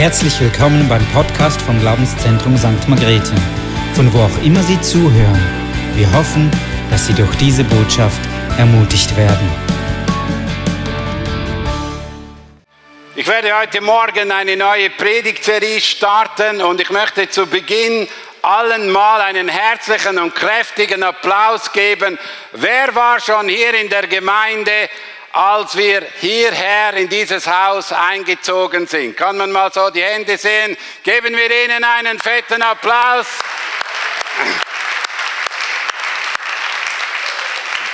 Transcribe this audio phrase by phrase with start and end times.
[0.00, 2.88] Herzlich willkommen beim Podcast vom Glaubenszentrum St.
[2.88, 3.34] Margrethe,
[3.94, 5.38] von wo auch immer Sie zuhören.
[5.94, 6.50] Wir hoffen,
[6.90, 8.18] dass Sie durch diese Botschaft
[8.56, 9.46] ermutigt werden.
[13.14, 18.08] Ich werde heute Morgen eine neue Predigtserie starten und ich möchte zu Beginn
[18.40, 22.18] allen mal einen herzlichen und kräftigen Applaus geben.
[22.52, 24.88] Wer war schon hier in der Gemeinde
[25.32, 29.16] als wir hierher in dieses Haus eingezogen sind.
[29.16, 30.76] Kann man mal so die Hände sehen?
[31.02, 33.26] Geben wir ihnen einen fetten Applaus.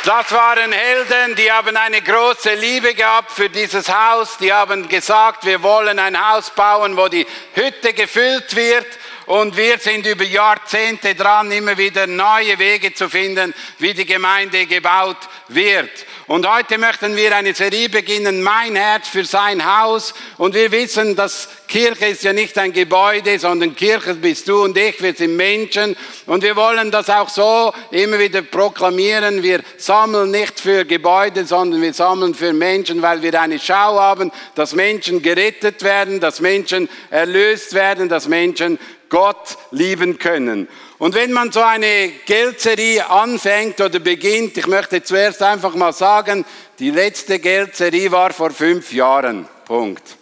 [0.04, 4.38] Das waren Helden, die haben eine große Liebe gehabt für dieses Haus.
[4.38, 8.86] Die haben gesagt, wir wollen ein Haus bauen, wo die Hütte gefüllt wird.
[9.26, 14.66] Und wir sind über Jahrzehnte dran, immer wieder neue Wege zu finden, wie die Gemeinde
[14.66, 15.90] gebaut wird.
[16.28, 20.12] Und heute möchten wir eine Serie beginnen, Mein Herz für sein Haus.
[20.38, 24.76] Und wir wissen, dass Kirche ist ja nicht ein Gebäude, sondern Kirche bist du und
[24.76, 25.96] ich, wir sind Menschen.
[26.26, 29.42] Und wir wollen das auch so immer wieder proklamieren.
[29.42, 34.32] Wir sammeln nicht für Gebäude, sondern wir sammeln für Menschen, weil wir eine Schau haben,
[34.54, 40.68] dass Menschen gerettet werden, dass Menschen erlöst werden, dass Menschen Gott lieben können.
[40.98, 46.44] Und wenn man so eine Geldserie anfängt oder beginnt, ich möchte zuerst einfach mal sagen,
[46.78, 49.46] die letzte Geldserie war vor fünf Jahren.
[49.66, 50.15] Punkt.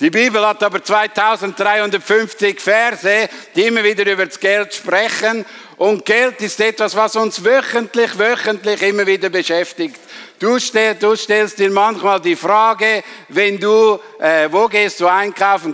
[0.00, 5.44] Die Bibel hat aber 2350 Verse, die immer wieder über das Geld sprechen.
[5.76, 10.00] Und Geld ist etwas, was uns wöchentlich, wöchentlich immer wieder beschäftigt.
[10.40, 15.72] Du, stell, du stellst dir manchmal die Frage, wenn du, äh, wo gehst du einkaufen?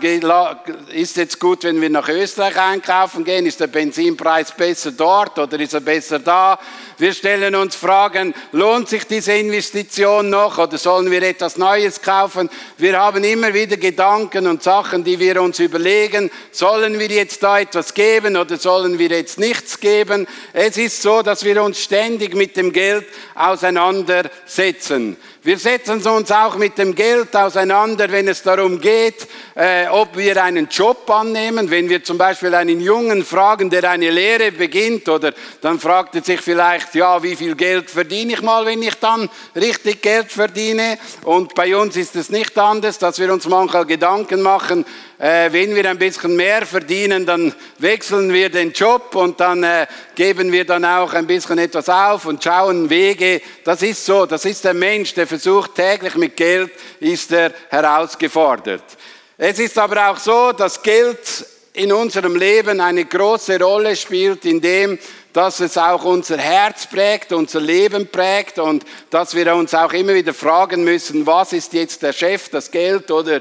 [0.92, 3.46] Ist jetzt gut, wenn wir nach Österreich einkaufen gehen?
[3.46, 6.58] Ist der Benzinpreis besser dort oder ist er besser da?
[7.00, 12.50] Wir stellen uns Fragen, lohnt sich diese Investition noch oder sollen wir etwas Neues kaufen?
[12.76, 16.30] Wir haben immer wieder Gedanken und Sachen, die wir uns überlegen.
[16.52, 20.26] Sollen wir jetzt da etwas geben oder sollen wir jetzt nichts geben?
[20.52, 25.16] Es ist so, dass wir uns ständig mit dem Geld auseinandersetzen setzen.
[25.42, 30.44] Wir setzen uns auch mit dem Geld auseinander, wenn es darum geht, äh, ob wir
[30.44, 31.70] einen Job annehmen.
[31.70, 36.22] Wenn wir zum Beispiel einen Jungen fragen, der eine Lehre beginnt, oder dann fragt er
[36.22, 40.98] sich vielleicht, ja, wie viel Geld verdiene ich mal, wenn ich dann richtig Geld verdiene?
[41.24, 44.84] Und bei uns ist es nicht anders, dass wir uns manchmal Gedanken machen,
[45.20, 49.86] äh, wenn wir ein bisschen mehr verdienen, dann wechseln wir den Job und dann äh,
[50.14, 53.42] geben wir dann auch ein bisschen etwas auf und schauen Wege.
[53.62, 58.84] Das ist so, das ist der Mensch, der versucht täglich mit Geld, ist er herausgefordert.
[59.36, 61.18] Es ist aber auch so, dass Geld
[61.74, 64.98] in unserem Leben eine große Rolle spielt, indem
[65.32, 70.14] dass es auch unser Herz prägt, unser Leben prägt und dass wir uns auch immer
[70.14, 73.40] wieder fragen müssen, was ist jetzt der Chef, das Geld oder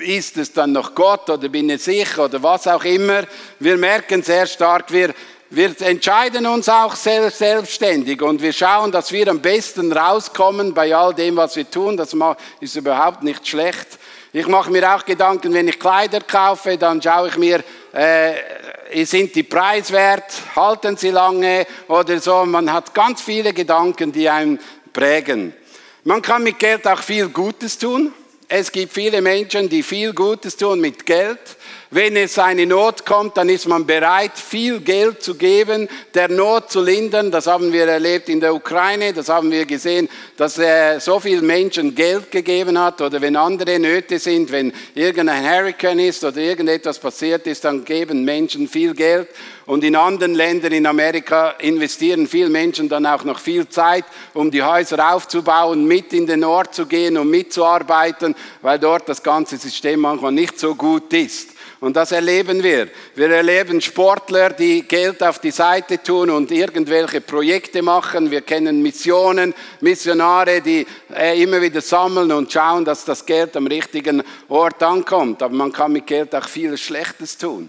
[0.00, 3.22] ist es dann noch Gott oder bin ich sicher oder was auch immer.
[3.58, 5.14] Wir merken sehr stark, wir,
[5.50, 11.14] wir entscheiden uns auch selbstständig und wir schauen, dass wir am besten rauskommen bei all
[11.14, 11.96] dem, was wir tun.
[11.96, 12.14] Das
[12.60, 13.98] ist überhaupt nicht schlecht.
[14.32, 19.34] Ich mache mir auch Gedanken, wenn ich Kleider kaufe, dann schaue ich mir, äh, sind
[19.34, 22.44] die preiswert, halten sie lange oder so.
[22.44, 24.58] Man hat ganz viele Gedanken, die einen
[24.92, 25.54] prägen.
[26.04, 28.12] Man kann mit Geld auch viel Gutes tun.
[28.50, 31.38] Es gibt viele Menschen, die viel Gutes tun mit Geld.
[31.90, 36.70] Wenn es eine Not kommt, dann ist man bereit, viel Geld zu geben, der Not
[36.70, 37.30] zu lindern.
[37.30, 40.08] Das haben wir erlebt in der Ukraine, das haben wir gesehen,
[40.38, 43.02] dass er so viele Menschen Geld gegeben hat.
[43.02, 48.24] Oder wenn andere Nöte sind, wenn irgendein Hurricane ist oder irgendetwas passiert ist, dann geben
[48.24, 49.28] Menschen viel Geld.
[49.68, 54.50] Und in anderen Ländern in Amerika investieren viele Menschen dann auch noch viel Zeit, um
[54.50, 59.58] die Häuser aufzubauen, mit in den Ort zu gehen und mitzuarbeiten, weil dort das ganze
[59.58, 61.50] System manchmal nicht so gut ist.
[61.80, 62.88] Und das erleben wir.
[63.14, 68.30] Wir erleben Sportler, die Geld auf die Seite tun und irgendwelche Projekte machen.
[68.30, 69.52] Wir kennen Missionen,
[69.82, 75.42] Missionare, die äh, immer wieder sammeln und schauen, dass das Geld am richtigen Ort ankommt.
[75.42, 77.68] Aber man kann mit Geld auch viel Schlechtes tun.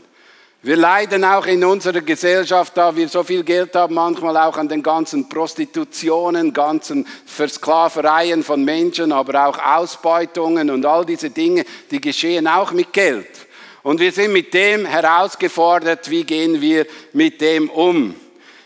[0.62, 4.68] Wir leiden auch in unserer Gesellschaft, da wir so viel Geld haben, manchmal auch an
[4.68, 12.02] den ganzen Prostitutionen, ganzen Versklavereien von Menschen, aber auch Ausbeutungen und all diese Dinge, die
[12.02, 13.48] geschehen auch mit Geld.
[13.84, 18.14] Und wir sind mit dem herausgefordert, wie gehen wir mit dem um.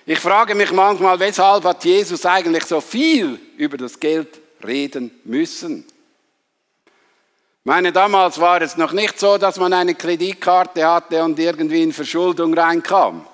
[0.08, 5.86] Ich frage mich manchmal, weshalb hat Jesus eigentlich so viel über das Geld reden müssen?
[7.64, 11.94] Meine, damals war es noch nicht so, dass man eine Kreditkarte hatte und irgendwie in
[11.94, 13.26] Verschuldung reinkam.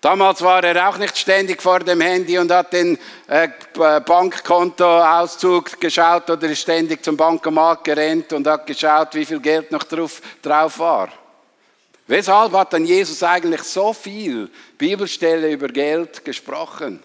[0.00, 2.96] Damals war er auch nicht ständig vor dem Handy und hat den
[3.26, 9.72] äh, Bankkontoauszug geschaut oder ist ständig zum Bankomat gerannt und hat geschaut, wie viel Geld
[9.72, 11.08] noch drauf, drauf war.
[12.06, 14.48] Weshalb hat dann Jesus eigentlich so viel
[14.78, 17.02] Bibelstelle über Geld gesprochen?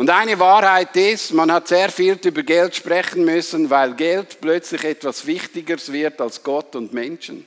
[0.00, 4.82] Und eine Wahrheit ist, man hat sehr viel über Geld sprechen müssen, weil Geld plötzlich
[4.82, 7.46] etwas Wichtigeres wird als Gott und Menschen.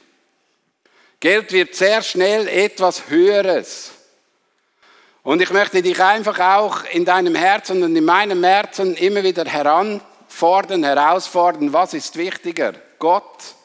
[1.19, 3.93] Geld wird sehr schnell etwas Höheres.
[5.23, 9.45] Und ich möchte dich einfach auch in deinem Herzen und in meinem Herzen immer wieder
[9.45, 12.73] heranfordern, herausfordern, was ist wichtiger?
[12.99, 13.55] Gott,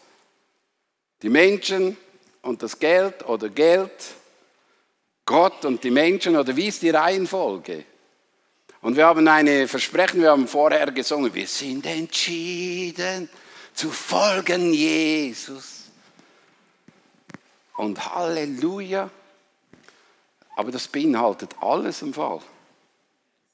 [1.21, 1.99] die Menschen
[2.41, 3.93] und das Geld oder Geld,
[5.27, 7.85] Gott und die Menschen oder wie ist die Reihenfolge?
[8.81, 13.29] Und wir haben eine Versprechen, wir haben vorher gesungen, wir sind entschieden
[13.75, 15.85] zu folgen Jesus.
[17.77, 19.11] Und Halleluja.
[20.57, 22.41] Aber das beinhaltet alles im Fall.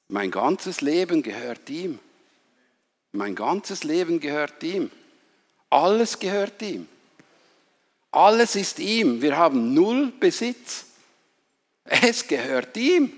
[0.08, 1.98] Mein ganzes Leben gehört ihm.
[3.12, 4.90] Mein ganzes Leben gehört ihm.
[5.68, 6.88] Alles gehört ihm.
[8.10, 9.20] Alles ist ihm.
[9.20, 10.86] Wir haben null Besitz.
[11.84, 13.12] Es gehört ihm.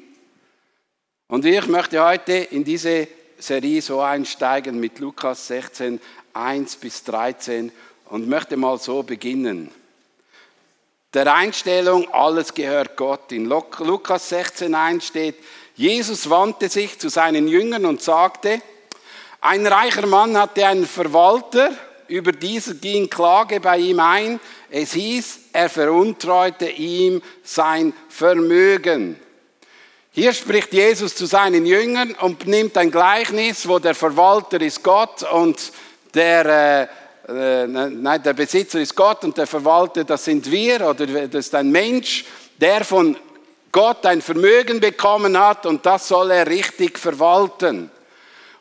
[1.28, 3.08] Und ich möchte heute in diese
[3.38, 6.00] Serie so einsteigen mit Lukas 16,
[6.32, 7.72] 1 bis 13
[8.06, 9.70] und möchte mal so beginnen.
[11.12, 13.32] Der Einstellung, alles gehört Gott.
[13.32, 15.36] In Lukas 16, 1 steht,
[15.74, 18.60] Jesus wandte sich zu seinen Jüngern und sagte,
[19.40, 21.70] ein reicher Mann hatte einen Verwalter,
[22.08, 24.38] über diesen ging Klage bei ihm ein.
[24.70, 29.16] Es hieß, er veruntreute ihm sein Vermögen.
[30.18, 35.22] Hier spricht Jesus zu seinen Jüngern und nimmt ein Gleichnis, wo der Verwalter ist Gott
[35.30, 35.70] und
[36.14, 36.88] der,
[37.28, 41.48] äh, äh nein, der Besitzer ist Gott und der Verwalter, das sind wir oder das
[41.48, 42.24] ist ein Mensch,
[42.58, 43.14] der von
[43.70, 47.90] Gott ein Vermögen bekommen hat und das soll er richtig verwalten.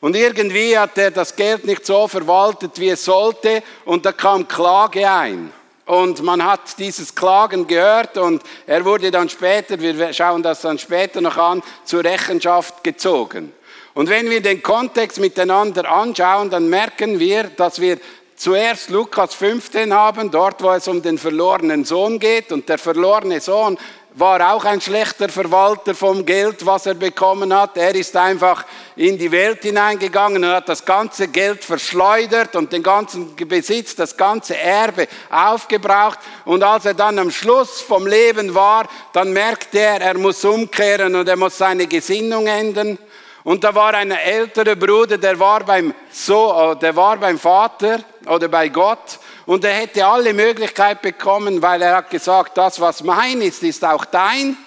[0.01, 4.45] Und irgendwie hat er das Geld nicht so verwaltet, wie es sollte, und da kam
[4.45, 5.53] Klage ein.
[5.85, 10.79] Und man hat dieses Klagen gehört und er wurde dann später, wir schauen das dann
[10.79, 13.53] später noch an, zur Rechenschaft gezogen.
[13.93, 17.99] Und wenn wir den Kontext miteinander anschauen, dann merken wir, dass wir
[18.35, 22.51] zuerst Lukas 15 haben, dort wo es um den verlorenen Sohn geht.
[22.51, 23.77] Und der verlorene Sohn
[24.17, 27.75] war auch ein schlechter Verwalter vom Geld, was er bekommen hat.
[27.75, 28.65] Er ist einfach
[28.95, 34.15] in die Welt hineingegangen und hat das ganze Geld verschleudert und den ganzen Besitz, das
[34.15, 36.19] ganze Erbe aufgebraucht.
[36.45, 41.13] Und als er dann am Schluss vom Leben war, dann merkte er, er muss umkehren
[41.13, 42.97] und er muss seine Gesinnung ändern.
[43.43, 48.47] Und da war ein älterer Bruder, der war beim, so, der war beim Vater oder
[48.47, 53.41] bei Gott und er hätte alle Möglichkeit bekommen, weil er hat gesagt, das, was mein
[53.41, 54.57] ist, ist auch dein.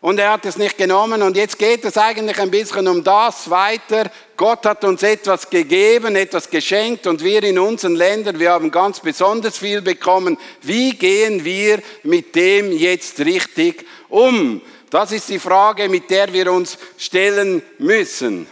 [0.00, 1.22] Und er hat es nicht genommen.
[1.22, 4.10] Und jetzt geht es eigentlich ein bisschen um das weiter.
[4.36, 9.00] Gott hat uns etwas gegeben, etwas geschenkt und wir in unseren Ländern, wir haben ganz
[9.00, 10.36] besonders viel bekommen.
[10.60, 14.60] Wie gehen wir mit dem jetzt richtig um?
[14.90, 18.46] Das ist die Frage, mit der wir uns stellen müssen.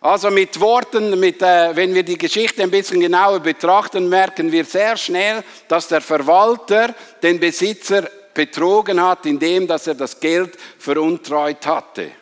[0.00, 4.64] Also mit Worten, mit, äh, wenn wir die Geschichte ein bisschen genauer betrachten, merken wir
[4.64, 11.66] sehr schnell, dass der Verwalter den Besitzer betrogen hat, indem dass er das Geld veruntreut
[11.66, 12.12] hatte.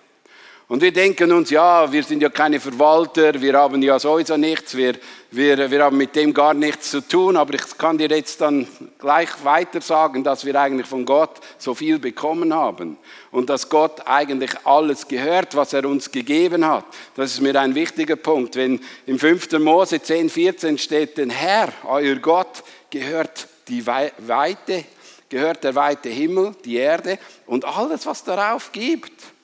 [0.69, 4.77] Und wir denken uns, ja, wir sind ja keine Verwalter, wir haben ja sowieso nichts,
[4.77, 4.95] wir,
[5.31, 8.67] wir, wir haben mit dem gar nichts zu tun, aber ich kann dir jetzt dann
[8.99, 12.99] gleich weiter sagen, dass wir eigentlich von Gott so viel bekommen haben
[13.31, 16.85] und dass Gott eigentlich alles gehört, was er uns gegeben hat.
[17.15, 18.57] Das ist mir ein wichtiger Punkt.
[18.57, 19.53] Wenn im 5.
[19.61, 24.85] Mose 10, 14 steht, den Herr, euer Gott, gehört die Weite,
[25.29, 29.36] gehört der weite Himmel, die Erde und alles, was darauf gibt.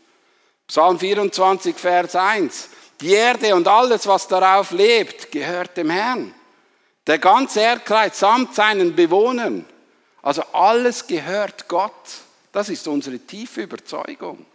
[0.73, 2.69] Psalm 24, Vers 1.
[3.03, 6.35] Die Erde und alles, was darauf lebt, gehört dem Herrn.
[7.07, 9.67] Der ganze Erdkreis samt seinen Bewohnern.
[10.23, 11.93] Also alles gehört Gott.
[12.53, 14.47] Das ist unsere tiefe Überzeugung.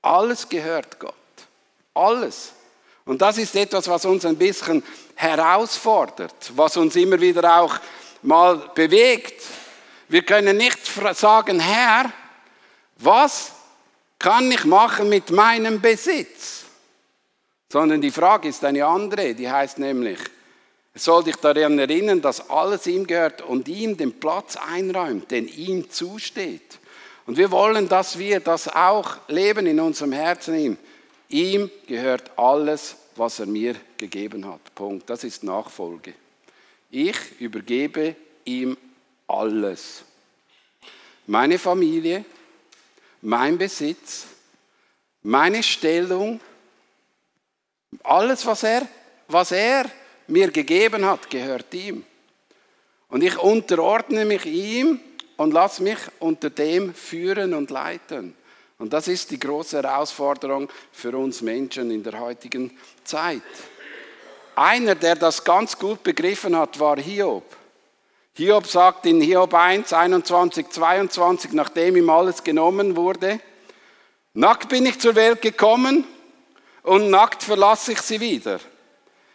[0.00, 1.12] Alles gehört Gott.
[1.92, 2.52] Alles.
[3.04, 4.80] Und das ist etwas, was uns ein bisschen
[5.16, 7.80] herausfordert, was uns immer wieder auch
[8.22, 9.42] mal bewegt.
[10.06, 10.78] Wir können nicht
[11.16, 12.12] sagen, Herr,
[12.98, 13.50] was
[14.22, 16.64] kann ich machen mit meinem Besitz?
[17.68, 20.18] Sondern die Frage ist eine andere, die heißt nämlich,
[20.94, 25.48] es soll dich daran erinnern, dass alles ihm gehört und ihm den Platz einräumt, den
[25.48, 26.78] ihm zusteht.
[27.26, 30.78] Und wir wollen, dass wir das auch leben in unserem Herzen ihm.
[31.28, 34.74] Ihm gehört alles, was er mir gegeben hat.
[34.74, 35.08] Punkt.
[35.08, 36.12] Das ist Nachfolge.
[36.90, 38.14] Ich übergebe
[38.44, 38.76] ihm
[39.26, 40.04] alles.
[41.26, 42.24] Meine Familie,
[43.22, 44.26] mein Besitz,
[45.22, 46.40] meine Stellung,
[48.02, 48.86] alles, was er,
[49.28, 49.86] was er
[50.26, 52.04] mir gegeben hat, gehört ihm.
[53.08, 55.00] Und ich unterordne mich ihm
[55.36, 58.34] und lasse mich unter dem führen und leiten.
[58.78, 63.42] Und das ist die große Herausforderung für uns Menschen in der heutigen Zeit.
[64.56, 67.44] Einer, der das ganz gut begriffen hat, war Hiob.
[68.34, 73.40] Hiob sagt in Hiob 1, 21, 22, nachdem ihm alles genommen wurde,
[74.32, 76.04] nackt bin ich zur Welt gekommen
[76.82, 78.58] und nackt verlasse ich sie wieder.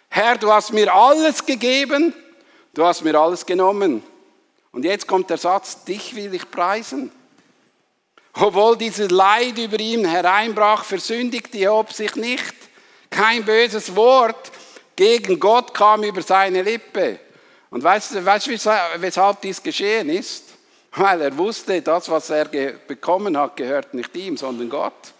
[0.09, 2.11] Herr, du hast mir alles gegeben,
[2.73, 4.01] du hast mir alles genommen.
[4.71, 7.11] Und jetzt kommt der Satz, dich will ich preisen.
[8.33, 12.55] Obwohl dieses Leid über ihn hereinbrach, versündigte Job sich nicht.
[13.11, 14.51] Kein böses Wort
[14.95, 17.19] gegen Gott kam über seine Lippe.
[17.77, 18.47] Und weißt du, weißt
[18.95, 20.45] weshalb dies geschehen ist?
[20.95, 25.13] Weil er wusste, das, was er bekommen hat, gehört nicht ihm, sondern Gott.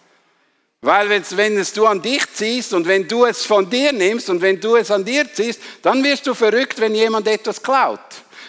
[0.80, 4.42] Weil wenn es du an dich ziehst und wenn du es von dir nimmst und
[4.42, 8.00] wenn du es an dir ziehst, dann wirst du verrückt, wenn jemand etwas klaut,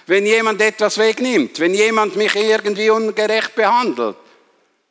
[0.08, 4.18] wenn jemand etwas wegnimmt, wenn jemand mich irgendwie ungerecht behandelt.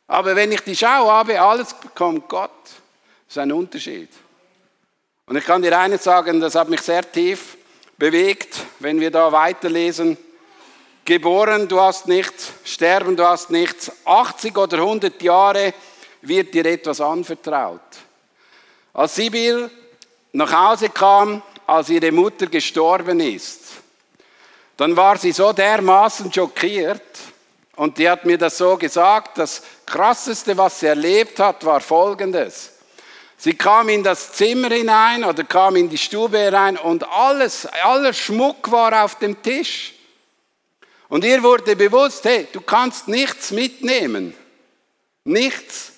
[0.07, 2.51] Aber wenn ich die Schau habe, alles bekommt Gott.
[2.63, 4.11] Das ist ein Unterschied.
[5.25, 7.57] Und ich kann dir eines sagen, das hat mich sehr tief
[7.99, 10.17] bewegt, wenn wir da weiterlesen.
[11.03, 13.91] Geboren, du hast nichts, sterben, du hast nichts.
[14.05, 15.73] 80 oder 100 Jahre
[16.21, 17.81] wird dir etwas anvertraut.
[18.93, 19.69] Als Sibyl
[20.31, 23.61] nach Hause kam, als ihre Mutter gestorben ist,
[24.77, 27.01] dann war sie so dermaßen schockiert
[27.75, 32.78] und die hat mir das so gesagt, das Krasseste, was sie erlebt hat, war Folgendes.
[33.41, 38.11] Sie kam in das Zimmer hinein oder kam in die Stube herein und alles, aller
[38.11, 39.93] Schmuck war auf dem Tisch.
[41.07, 44.35] Und ihr wurde bewusst, hey, du kannst nichts mitnehmen.
[45.23, 45.93] Nichts.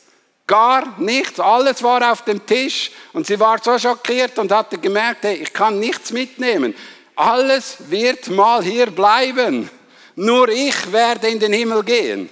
[0.46, 1.40] Gar nichts.
[1.40, 2.92] Alles war auf dem Tisch.
[3.12, 6.76] Und sie war so schockiert und hatte gemerkt, hey, ich kann nichts mitnehmen.
[7.16, 9.68] Alles wird mal hier bleiben.
[10.16, 12.30] Nur ich werde in den Himmel gehen.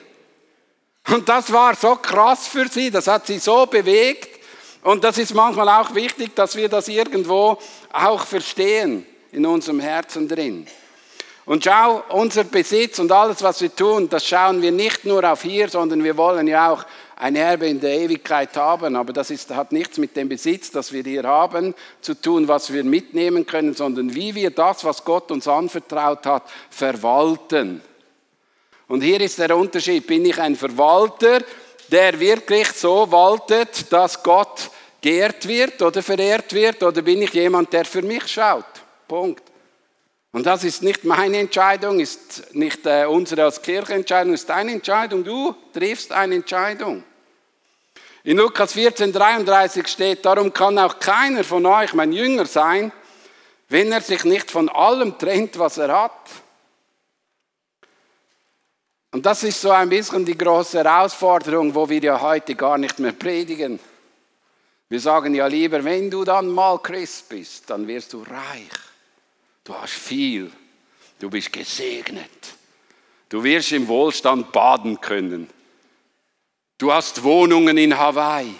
[1.08, 4.38] Und das war so krass für sie, das hat sie so bewegt.
[4.89, 7.60] Und das ist manchmal auch wichtig, dass wir das irgendwo
[7.93, 10.65] auch verstehen in unserem Herzen drin.
[11.46, 15.43] Und schau, unser Besitz und alles, was wir tun, das schauen wir nicht nur auf
[15.43, 16.84] hier, sondern wir wollen ja auch
[17.17, 18.96] ein Erbe in der Ewigkeit haben.
[18.96, 22.74] Aber das ist, hat nichts mit dem Besitz, das wir hier haben, zu tun, was
[22.74, 27.84] wir mitnehmen können, sondern wie wir das, was Gott uns anvertraut hat, verwalten.
[28.88, 30.08] Und hier ist der Unterschied.
[30.08, 31.41] Bin ich ein Verwalter,
[31.91, 37.72] der wirklich so waltet, dass Gott geehrt wird oder verehrt wird, oder bin ich jemand,
[37.74, 38.65] der für mich schaut?
[39.08, 39.44] Punkt.
[40.32, 45.24] Und das ist nicht meine Entscheidung, ist nicht äh, unsere als Kirchenentscheidung, ist deine Entscheidung.
[45.24, 47.03] Du triffst eine Entscheidung.
[48.24, 52.91] In Lukas 14, 33 steht, darum kann auch keiner von euch mein Jünger sein,
[53.70, 56.29] wenn er sich nicht von allem trennt, was er hat.
[59.12, 63.00] Und das ist so ein bisschen die große Herausforderung, wo wir ja heute gar nicht
[63.00, 63.79] mehr predigen.
[64.89, 68.69] Wir sagen ja lieber, wenn du dann mal Christ bist, dann wirst du reich.
[69.63, 70.51] Du hast viel.
[71.19, 72.55] Du bist gesegnet.
[73.29, 75.48] Du wirst im Wohlstand baden können.
[76.79, 78.55] Du hast Wohnungen in Hawaii.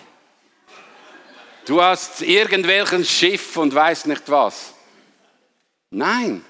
[1.66, 4.74] Du hast irgendwelchen Schiff und weißt nicht was.
[5.90, 6.46] Nein.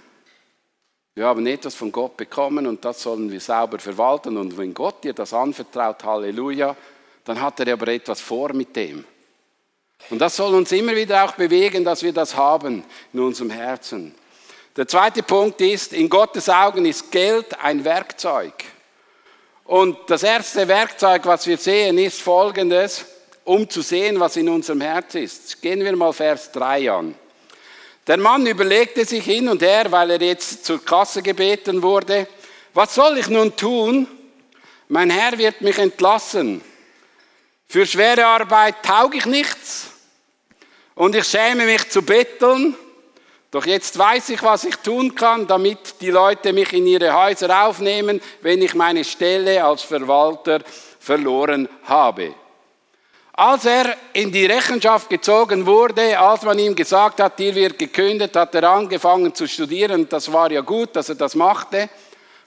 [1.16, 4.36] Wir haben etwas von Gott bekommen und das sollen wir sauber verwalten.
[4.36, 6.76] Und wenn Gott dir das anvertraut, Halleluja,
[7.24, 9.06] dann hat er aber etwas vor mit dem.
[10.10, 14.16] Und das soll uns immer wieder auch bewegen, dass wir das haben in unserem Herzen.
[14.76, 18.54] Der zweite Punkt ist, in Gottes Augen ist Geld ein Werkzeug.
[19.66, 23.06] Und das erste Werkzeug, was wir sehen, ist folgendes,
[23.44, 25.62] um zu sehen, was in unserem Herz ist.
[25.62, 27.16] Gehen wir mal Vers 3 an.
[28.08, 32.28] Der Mann überlegte sich hin und her, weil er jetzt zur Kasse gebeten wurde,
[32.74, 34.08] was soll ich nun tun?
[34.88, 36.62] Mein Herr wird mich entlassen.
[37.68, 39.89] Für schwere Arbeit taug ich nichts
[41.00, 42.76] und ich schäme mich zu betteln.
[43.52, 47.68] Doch jetzt weiß ich, was ich tun kann, damit die Leute mich in ihre Häuser
[47.68, 50.60] aufnehmen, wenn ich meine Stelle als Verwalter
[51.00, 52.36] verloren habe.
[53.32, 58.36] Als er in die Rechenschaft gezogen wurde, als man ihm gesagt hat, dir wird gekündigt,
[58.36, 60.10] hat er angefangen zu studieren.
[60.10, 61.88] Das war ja gut, dass er das machte.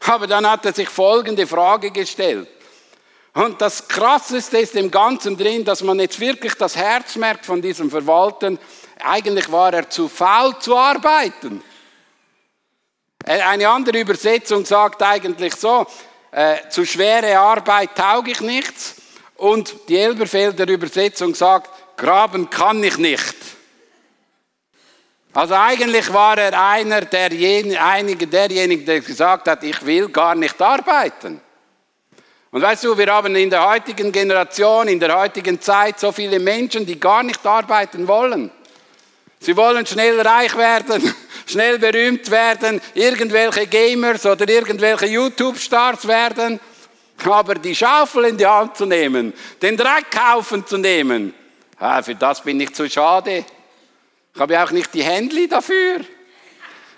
[0.06, 2.48] Aber dann hat er sich folgende Frage gestellt.
[3.34, 7.62] Und das Krasseste ist im Ganzen drin, dass man jetzt wirklich das Herz merkt von
[7.62, 8.58] diesem Verwalten.
[9.02, 11.62] Eigentlich war er zu faul zu arbeiten.
[13.24, 15.86] Äh, eine andere Übersetzung sagt eigentlich so,
[16.30, 18.96] äh, zu schwere Arbeit taug ich nichts
[19.36, 23.34] Und die Elberfelder Übersetzung sagt, graben kann ich nicht.
[25.32, 27.30] Also eigentlich war er einer der,
[27.82, 31.40] einige derjenigen, der gesagt hat, ich will gar nicht arbeiten.
[32.52, 36.38] Und weißt du, wir haben in der heutigen Generation, in der heutigen Zeit so viele
[36.38, 38.50] Menschen, die gar nicht arbeiten wollen.
[39.40, 41.14] Sie wollen schnell reich werden,
[41.46, 46.60] schnell berühmt werden, irgendwelche Gamers oder irgendwelche YouTube-Stars werden.
[47.24, 49.32] Aber die Schaufel in die Hand zu nehmen,
[49.62, 51.32] den Dreckhaufen zu nehmen,
[51.78, 53.46] ah, für das bin ich zu schade.
[54.34, 56.00] Ich habe auch nicht die Händli dafür.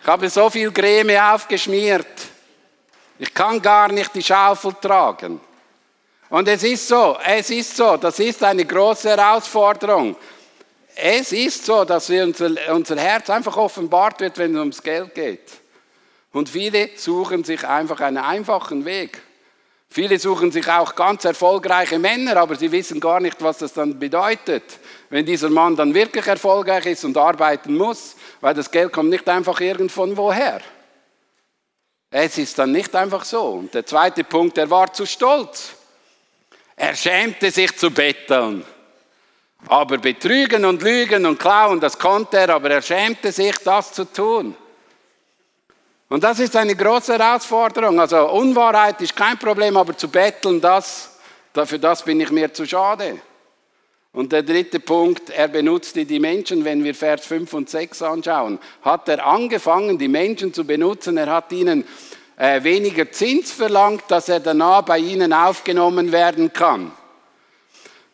[0.03, 2.34] Ich habe so viel Creme aufgeschmiert.
[3.19, 5.41] Ich kann gar nicht die Schaufel tragen.
[6.31, 10.17] Und es ist so, es ist so, das ist eine große Herausforderung.
[10.97, 15.53] Es ist so, dass unser, unser Herz einfach offenbart wird, wenn es ums Geld geht.
[16.33, 19.21] Und viele suchen sich einfach einen einfachen Weg.
[19.89, 23.97] Viele suchen sich auch ganz erfolgreiche Männer, aber sie wissen gar nicht, was das dann
[23.97, 24.65] bedeutet,
[25.09, 29.29] wenn dieser Mann dann wirklich erfolgreich ist und arbeiten muss, weil das Geld kommt nicht
[29.29, 30.61] einfach irgendvon woher.
[32.17, 33.43] Es ist dann nicht einfach so.
[33.43, 35.73] Und der zweite Punkt, er war zu stolz.
[36.77, 38.65] Er schämte sich zu betteln.
[39.67, 44.05] Aber betrügen und lügen und klauen, das konnte er, aber er schämte sich, das zu
[44.05, 44.55] tun.
[46.09, 47.99] Und das ist eine große Herausforderung.
[47.99, 51.19] Also Unwahrheit ist kein Problem, aber zu betteln, das,
[51.53, 53.21] für das bin ich mir zu schade.
[54.15, 58.61] Und der dritte Punkt, er benutzte die Menschen, wenn wir Vers 5 und 6 anschauen,
[58.83, 61.17] hat er angefangen, die Menschen zu benutzen.
[61.17, 61.85] Er hat ihnen
[62.37, 66.93] äh, weniger Zins verlangt, dass er danach bei ihnen aufgenommen werden kann.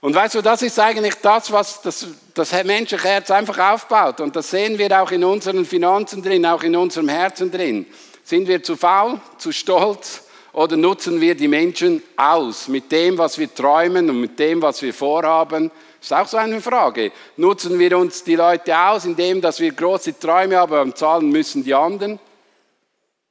[0.01, 4.23] Und weißt du, das ist eigentlich das, was das, das menschliche Herz einfach aufbaut.
[4.23, 7.85] Und das sehen wir auch in unseren Finanzen drin, auch in unserem Herzen drin.
[8.25, 13.39] Sind wir zu faul, zu stolz oder nutzen wir die Menschen aus mit dem, was
[13.39, 15.71] wir träumen und mit dem, was wir vorhaben?
[16.01, 17.13] Das ist auch so eine Frage.
[17.37, 21.63] Nutzen wir uns die Leute aus, indem dass wir große Träume haben, aber zahlen müssen
[21.63, 22.19] die anderen?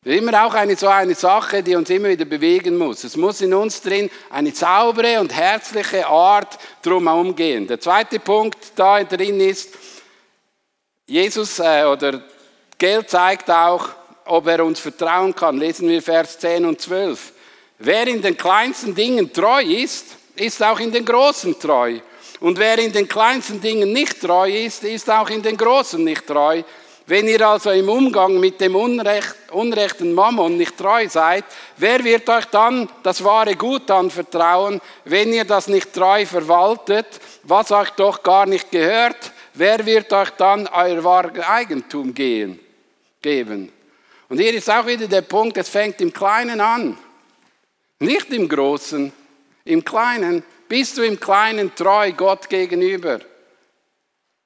[0.04, 3.04] Das ist immer auch eine, so eine Sache, die uns immer wieder bewegen muss.
[3.04, 7.68] Es muss in uns drin eine saubere und herzliche Art drum umgehen.
[7.68, 9.78] Der zweite Punkt da drin ist,
[11.06, 12.22] Jesus äh, oder
[12.78, 13.90] Geld zeigt auch,
[14.30, 15.58] ob er uns vertrauen kann.
[15.58, 17.34] Lesen wir Vers 10 und 12.
[17.80, 22.00] Wer in den kleinsten Dingen treu ist, ist auch in den großen treu.
[22.40, 26.26] Und wer in den kleinsten Dingen nicht treu ist, ist auch in den großen nicht
[26.28, 26.62] treu.
[27.08, 31.44] Wenn ihr also im Umgang mit dem Unrecht, unrechten Mammon nicht treu seid,
[31.78, 37.08] wer wird euch dann das wahre Gut anvertrauen, wenn ihr das nicht treu verwaltet,
[37.44, 39.32] was euch doch gar nicht gehört?
[39.56, 42.60] Wer wird euch dann euer wahres Eigentum gehen,
[43.22, 43.79] geben?
[44.30, 46.98] Und hier ist auch wieder der Punkt, es fängt im Kleinen an,
[48.00, 49.12] nicht im Großen,
[49.66, 50.44] im Kleinen.
[50.68, 53.20] Bist du im Kleinen treu Gott gegenüber?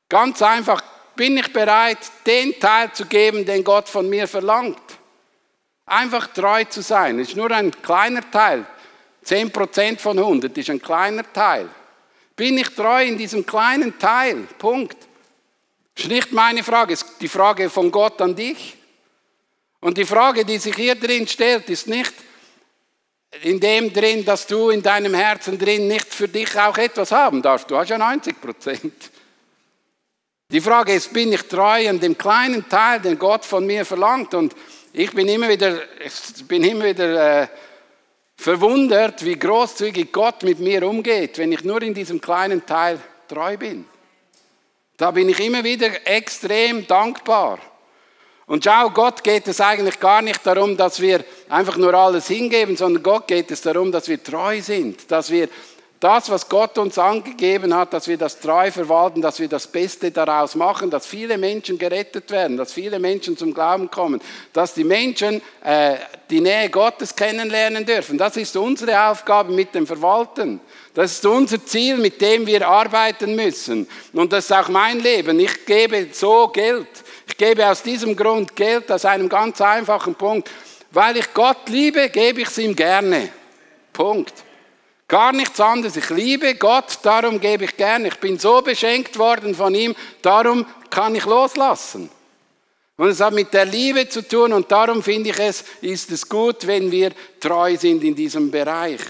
[0.07, 0.81] Ganz einfach,
[1.15, 4.81] bin ich bereit, den Teil zu geben, den Gott von mir verlangt.
[5.85, 7.19] Einfach treu zu sein.
[7.19, 8.65] Ist nur ein kleiner Teil.
[9.25, 11.69] 10% von 100 ist ein kleiner Teil.
[12.35, 14.47] Bin ich treu in diesem kleinen Teil?
[14.57, 14.97] Punkt.
[15.95, 18.77] Ist nicht meine Frage, ist die Frage von Gott an dich.
[19.83, 22.13] Und die Frage, die sich hier drin stellt, ist nicht
[23.41, 27.41] in dem drin, dass du in deinem Herzen drin nicht für dich auch etwas haben
[27.41, 27.69] darfst.
[27.69, 28.93] Du hast ja 90 Prozent.
[30.49, 34.33] Die Frage ist, bin ich treu an dem kleinen Teil, den Gott von mir verlangt?
[34.33, 34.55] Und
[34.93, 37.47] ich bin immer wieder, ich bin immer wieder äh,
[38.37, 43.57] verwundert, wie großzügig Gott mit mir umgeht, wenn ich nur in diesem kleinen Teil treu
[43.57, 43.83] bin.
[44.95, 47.59] Da bin ich immer wieder extrem dankbar.
[48.45, 52.75] Und schau, Gott geht es eigentlich gar nicht darum, dass wir einfach nur alles hingeben,
[52.75, 55.47] sondern Gott geht es darum, dass wir treu sind, dass wir
[56.03, 60.11] das, was Gott uns angegeben hat, dass wir das treu verwalten, dass wir das Beste
[60.11, 64.19] daraus machen, dass viele Menschen gerettet werden, dass viele Menschen zum Glauben kommen,
[64.51, 65.95] dass die Menschen äh,
[66.29, 68.17] die Nähe Gottes kennenlernen dürfen.
[68.17, 70.59] Das ist unsere Aufgabe mit dem Verwalten.
[70.93, 73.87] Das ist unser Ziel, mit dem wir arbeiten müssen.
[74.11, 75.39] Und das ist auch mein Leben.
[75.39, 77.02] Ich gebe so Geld.
[77.43, 80.49] Gebe aus diesem Grund Geld, aus einem ganz einfachen Punkt.
[80.91, 83.33] Weil ich Gott liebe, gebe ich es ihm gerne.
[83.91, 84.31] Punkt.
[85.09, 85.97] Gar nichts anderes.
[85.97, 88.05] Ich liebe Gott, darum gebe ich gern.
[88.05, 92.09] Ich bin so beschenkt worden von ihm, darum kann ich loslassen.
[92.95, 96.29] Und es hat mit der Liebe zu tun und darum finde ich es, ist es
[96.29, 99.01] gut, wenn wir treu sind in diesem Bereich.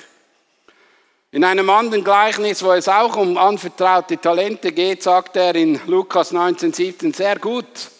[1.30, 6.32] In einem anderen Gleichnis, wo es auch um anvertraute Talente geht, sagt er in Lukas
[6.32, 7.93] 19, 17 sehr gut.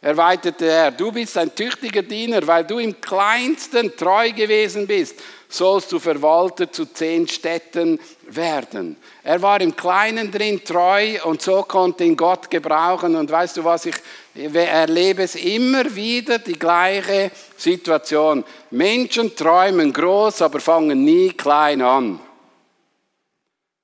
[0.00, 5.16] Erweiterte er, du bist ein tüchtiger Diener, weil du im kleinsten treu gewesen bist,
[5.48, 8.96] sollst du Verwalter zu zehn Städten werden.
[9.24, 13.16] Er war im Kleinen drin treu und so konnte ihn Gott gebrauchen.
[13.16, 13.96] Und weißt du was, ich
[14.34, 18.44] erlebe es immer wieder, die gleiche Situation.
[18.70, 22.20] Menschen träumen groß, aber fangen nie klein an.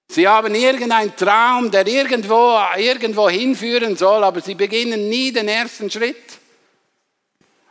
[0.09, 5.91] Sie haben irgendeinen Traum, der irgendwo, irgendwo hinführen soll, aber sie beginnen nie den ersten
[5.91, 6.17] Schritt.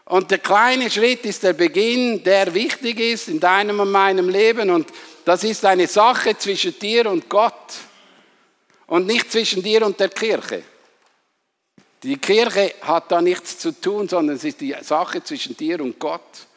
[0.05, 4.69] Und der kleine Schritt ist der Beginn, der wichtig ist in deinem und meinem Leben.
[4.69, 4.87] Und
[5.23, 7.73] das ist eine Sache zwischen dir und Gott
[8.87, 10.63] und nicht zwischen dir und der Kirche.
[12.03, 15.97] Die Kirche hat da nichts zu tun, sondern es ist die Sache zwischen dir und
[15.99, 16.47] Gott.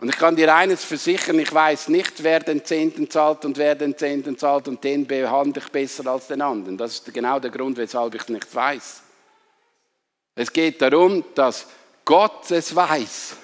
[0.00, 3.74] Und ich kann dir eines versichern, ich weiß nicht, wer den Zehnten zahlt und wer
[3.74, 6.78] den Zehnten zahlt und den behandle ich besser als den anderen.
[6.78, 9.02] Das ist genau der Grund, weshalb ich es nicht weiß.
[10.36, 11.66] Es geht darum, dass
[12.02, 13.36] Gott es weiß.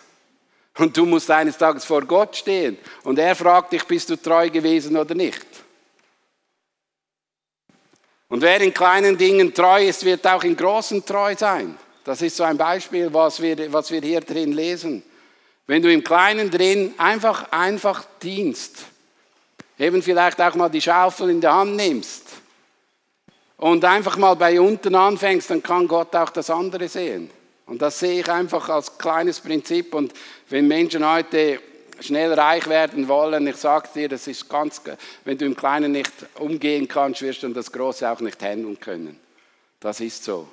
[0.78, 4.48] Und du musst eines Tages vor Gott stehen und er fragt dich, bist du treu
[4.48, 5.46] gewesen oder nicht.
[8.28, 11.78] Und wer in kleinen Dingen treu ist, wird auch in großen treu sein.
[12.02, 15.02] Das ist so ein Beispiel, was wir, was wir hier drin lesen.
[15.66, 18.84] Wenn du im Kleinen drin einfach, einfach dienst,
[19.78, 22.24] eben vielleicht auch mal die Schaufel in der Hand nimmst
[23.56, 27.30] und einfach mal bei unten anfängst, dann kann Gott auch das andere sehen.
[27.66, 29.92] Und das sehe ich einfach als kleines Prinzip.
[29.92, 30.12] Und
[30.48, 31.60] wenn Menschen heute
[31.98, 34.80] schnell reich werden wollen, ich sage dir, das ist ganz,
[35.24, 39.18] wenn du im Kleinen nicht umgehen kannst, wirst du das Große auch nicht handeln können.
[39.80, 40.46] Das ist so.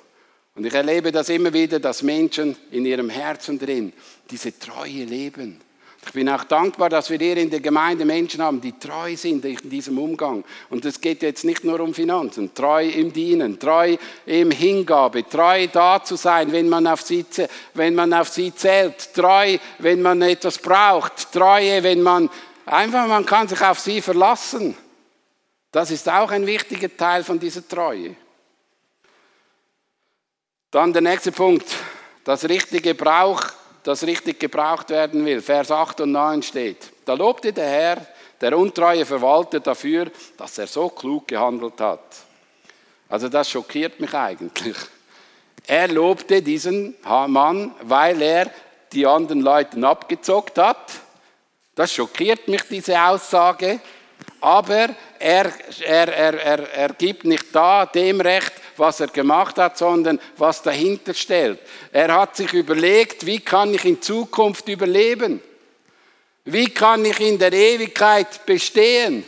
[0.56, 3.92] Und ich erlebe das immer wieder, dass Menschen in ihrem Herzen drin
[4.30, 5.60] diese Treue leben.
[6.06, 9.44] Ich bin auch dankbar, dass wir hier in der Gemeinde Menschen haben, die treu sind
[9.44, 10.44] in diesem Umgang.
[10.68, 15.66] Und es geht jetzt nicht nur um Finanzen, treu im Dienen, treu im Hingabe, treu
[15.66, 17.24] da zu sein, wenn man auf sie,
[17.72, 22.28] wenn man auf sie zählt, treu, wenn man etwas braucht, treue, wenn man
[22.66, 24.76] einfach, man kann sich auf sie verlassen.
[25.72, 28.14] Das ist auch ein wichtiger Teil von dieser Treue.
[30.74, 31.68] Dann der nächste Punkt,
[32.24, 33.40] das richtige Brauch,
[33.84, 35.40] das richtig gebraucht werden will.
[35.40, 38.06] Vers 8 und 9 steht, da lobte der Herr,
[38.40, 42.00] der untreue Verwalter dafür, dass er so klug gehandelt hat.
[43.08, 44.74] Also das schockiert mich eigentlich.
[45.64, 48.50] Er lobte diesen Mann, weil er
[48.92, 50.90] die anderen Leute abgezockt hat.
[51.76, 53.78] Das schockiert mich, diese Aussage.
[54.44, 55.50] Aber er,
[55.86, 60.60] er, er, er, er gibt nicht da dem Recht, was er gemacht hat, sondern was
[60.60, 61.60] dahinter stellt.
[61.90, 65.40] Er hat sich überlegt, wie kann ich in Zukunft überleben?
[66.44, 69.24] Wie kann ich in der Ewigkeit bestehen?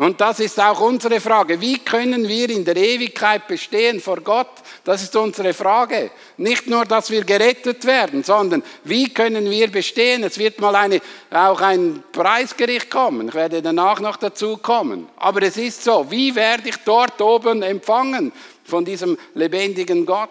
[0.00, 1.60] Und das ist auch unsere Frage.
[1.60, 4.48] Wie können wir in der Ewigkeit bestehen vor Gott?
[4.82, 6.10] Das ist unsere Frage.
[6.38, 10.24] Nicht nur, dass wir gerettet werden, sondern wie können wir bestehen?
[10.24, 13.28] Es wird mal eine, auch ein Preisgericht kommen.
[13.28, 15.06] Ich werde danach noch dazu kommen.
[15.18, 16.10] Aber es ist so.
[16.10, 18.32] Wie werde ich dort oben empfangen
[18.64, 20.30] von diesem lebendigen Gott?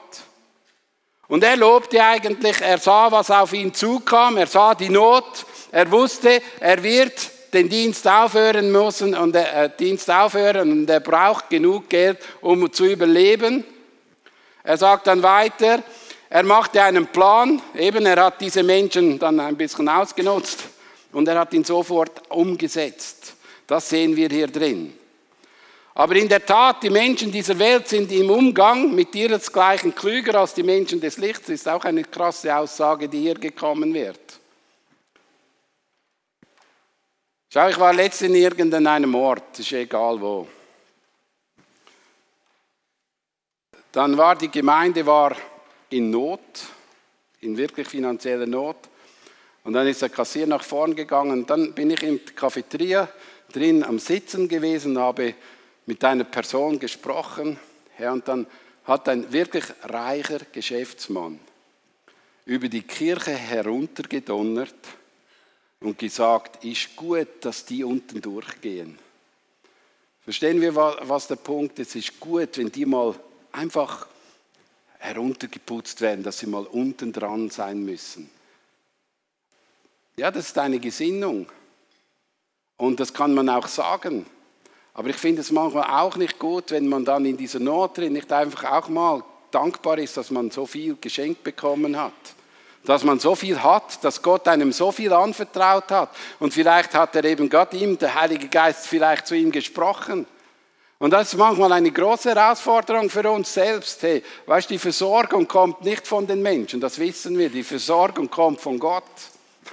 [1.28, 5.92] Und er lobte eigentlich, er sah, was auf ihn zukam, er sah die Not, er
[5.92, 7.14] wusste, er wird
[7.54, 12.72] den Dienst aufhören müssen und der äh, Dienst aufhören und er braucht genug Geld, um
[12.72, 13.64] zu überleben.
[14.64, 15.84] Er sagt dann weiter,
[16.30, 20.60] er machte einen Plan, eben er hat diese Menschen dann ein bisschen ausgenutzt
[21.12, 23.34] und er hat ihn sofort umgesetzt.
[23.66, 24.94] Das sehen wir hier drin.
[26.00, 30.54] Aber in der Tat, die Menschen dieser Welt sind im Umgang mit ihresgleichen klüger als
[30.54, 31.50] die Menschen des Lichts.
[31.50, 34.39] Ist auch eine krasse Aussage, die hier gekommen wird.
[37.52, 40.48] Schau, ich war letztens in irgendeinem Ort, ist egal wo.
[43.92, 45.36] Dann war die Gemeinde war
[45.90, 46.40] in Not,
[47.42, 48.78] in wirklich finanzieller Not.
[49.64, 51.48] Und dann ist der Kassier nach vorn gegangen.
[51.48, 53.10] Dann bin ich in der Cafeteria
[53.52, 55.34] drin am Sitzen gewesen, habe
[55.88, 57.60] mit einer Person gesprochen.
[57.98, 58.46] Ja, und dann
[58.84, 61.40] hat ein wirklich reicher Geschäftsmann
[62.46, 64.99] über die Kirche heruntergedonnert
[65.82, 68.98] und gesagt, ist gut, dass die unten durchgehen.
[70.22, 71.96] Verstehen wir, was der Punkt ist?
[71.96, 73.16] Es ist gut, wenn die mal
[73.52, 74.08] einfach
[75.00, 78.30] heruntergeputzt werden, dass sie mal unten dran sein müssen.
[80.18, 81.48] Ja, das ist eine Gesinnung.
[82.76, 84.26] Und das kann man auch sagen.
[84.94, 88.14] Aber ich finde es manchmal auch nicht gut, wenn man dann in dieser Not drin
[88.14, 92.14] nicht einfach auch mal dankbar ist, dass man so viel geschenkt bekommen hat
[92.84, 96.10] dass man so viel hat, dass Gott einem so viel anvertraut hat.
[96.40, 100.26] Und vielleicht hat er eben Gott ihm, der Heilige Geist, vielleicht zu ihm gesprochen.
[100.98, 104.02] Und das ist manchmal eine große Herausforderung für uns selbst.
[104.04, 107.50] Hey, weißt, die Versorgung kommt nicht von den Menschen, das wissen wir.
[107.50, 109.04] Die Versorgung kommt von Gott.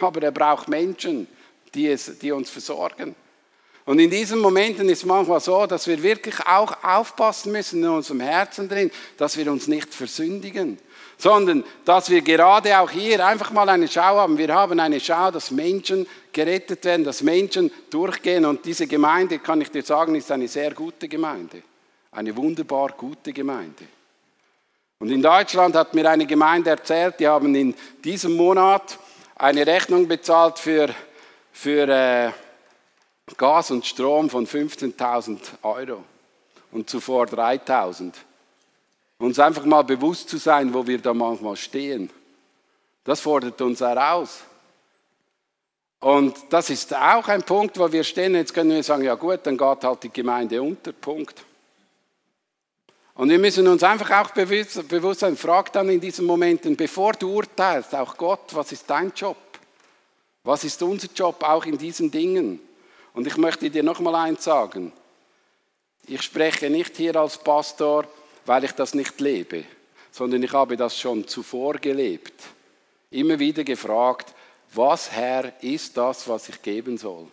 [0.00, 1.26] Aber er braucht Menschen,
[1.74, 3.14] die, es, die uns versorgen.
[3.86, 8.20] Und in diesen Momenten ist manchmal so, dass wir wirklich auch aufpassen müssen in unserem
[8.20, 10.78] Herzen drin, dass wir uns nicht versündigen
[11.18, 14.36] sondern dass wir gerade auch hier einfach mal eine Schau haben.
[14.36, 18.44] Wir haben eine Schau, dass Menschen gerettet werden, dass Menschen durchgehen.
[18.44, 21.62] Und diese Gemeinde, kann ich dir sagen, ist eine sehr gute Gemeinde.
[22.12, 23.84] Eine wunderbar gute Gemeinde.
[24.98, 28.98] Und in Deutschland hat mir eine Gemeinde erzählt, die haben in diesem Monat
[29.34, 30.88] eine Rechnung bezahlt für,
[31.52, 32.30] für äh,
[33.36, 36.02] Gas und Strom von 15.000 Euro
[36.72, 38.12] und zuvor 3.000.
[39.18, 42.10] Uns einfach mal bewusst zu sein, wo wir da manchmal stehen.
[43.04, 44.40] Das fordert uns heraus.
[46.00, 48.34] Und das ist auch ein Punkt, wo wir stehen.
[48.34, 50.92] Jetzt können wir sagen, ja gut, dann geht halt die Gemeinde unter.
[50.92, 51.42] Punkt.
[53.14, 57.34] Und wir müssen uns einfach auch bewusst sein, frag dann in diesen Momenten, bevor du
[57.34, 59.38] urteilst, auch Gott, was ist dein Job?
[60.44, 62.60] Was ist unser Job auch in diesen Dingen?
[63.14, 64.92] Und ich möchte dir noch mal eins sagen.
[66.06, 68.04] Ich spreche nicht hier als Pastor
[68.46, 69.64] weil ich das nicht lebe,
[70.10, 72.34] sondern ich habe das schon zuvor gelebt.
[73.10, 74.34] Immer wieder gefragt,
[74.72, 77.28] was Herr ist das, was ich geben soll?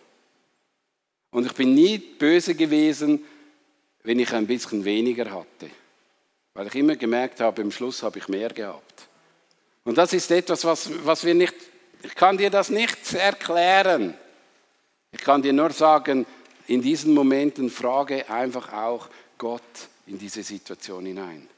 [1.30, 3.24] Und ich bin nie böse gewesen,
[4.02, 5.70] wenn ich ein bisschen weniger hatte,
[6.52, 9.08] weil ich immer gemerkt habe, im Schluss habe ich mehr gehabt.
[9.84, 11.54] Und das ist etwas, was, was wir nicht,
[12.02, 14.14] ich kann dir das nicht erklären.
[15.12, 16.26] Ich kann dir nur sagen,
[16.66, 19.62] in diesen Momenten frage einfach auch Gott,
[20.06, 21.48] in diese Situation hinein.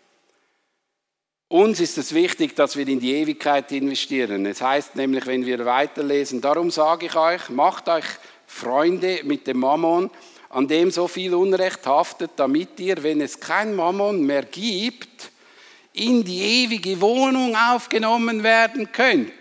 [1.49, 4.47] Uns ist es wichtig, dass wir in die Ewigkeit investieren.
[4.47, 8.05] Es heißt nämlich, wenn wir weiterlesen, darum sage ich euch, macht euch
[8.47, 10.11] Freunde mit dem Mammon,
[10.51, 15.31] an dem so viel Unrecht haftet, damit ihr, wenn es kein Mammon mehr gibt,
[15.93, 19.33] in die ewige Wohnung aufgenommen werden könnt.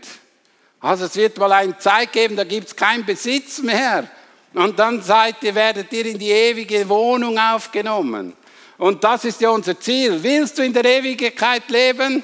[0.80, 4.10] Also es wird mal eine Zeit geben, da gibt es keinen Besitz mehr.
[4.54, 8.34] Und dann seid ihr, werdet ihr in die ewige Wohnung aufgenommen.
[8.78, 10.22] Und das ist ja unser Ziel.
[10.22, 12.24] Willst du in der Ewigkeit leben?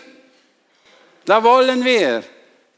[1.25, 2.23] Da wollen wir.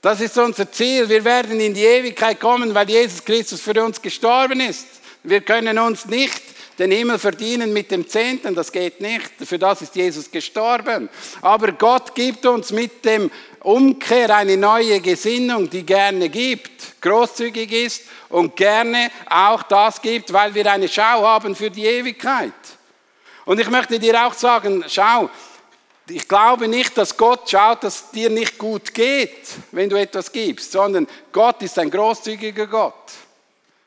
[0.01, 1.07] Das ist unser Ziel.
[1.09, 4.87] Wir werden in die Ewigkeit kommen, weil Jesus Christus für uns gestorben ist.
[5.23, 6.41] Wir können uns nicht
[6.79, 9.31] den Himmel verdienen mit dem Zehnten, das geht nicht.
[9.45, 11.09] Für das ist Jesus gestorben.
[11.41, 13.31] Aber Gott gibt uns mit dem
[13.61, 20.53] Umkehr eine neue Gesinnung, die gerne gibt, großzügig ist und gerne auch das gibt, weil
[20.53, 22.51] wir eine Schau haben für die Ewigkeit.
[23.45, 25.29] Und ich möchte dir auch sagen, schau,
[26.09, 30.31] ich glaube nicht, dass Gott schaut, dass es dir nicht gut geht, wenn du etwas
[30.31, 32.93] gibst, sondern Gott ist ein großzügiger Gott.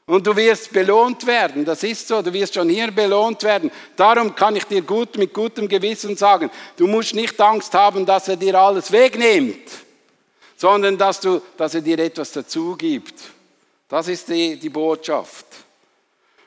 [0.07, 3.73] Und du wirst belohnt werden, das ist so, du wirst schon hier belohnt werden.
[3.97, 8.29] Darum kann ich dir gut mit gutem Gewissen sagen, du musst nicht Angst haben, dass
[8.29, 9.69] er dir alles wegnimmt,
[10.57, 13.15] sondern dass, du, dass er dir etwas dazu gibt.
[13.89, 15.45] Das ist die, die Botschaft.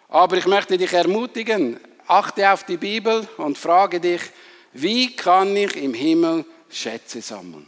[0.08, 4.22] Aber ich möchte dich ermutigen, achte auf die Bibel und frage dich,
[4.74, 7.67] wie kann ich im Himmel Schätze sammeln?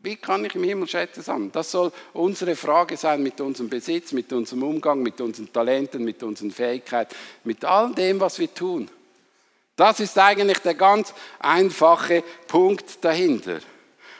[0.00, 1.50] Wie kann ich im Himmel Schätze sammeln?
[1.50, 6.22] Das soll unsere Frage sein mit unserem Besitz, mit unserem Umgang, mit unseren Talenten, mit
[6.22, 8.88] unseren Fähigkeiten, mit all dem, was wir tun.
[9.76, 13.60] Das ist eigentlich der ganz einfache Punkt dahinter.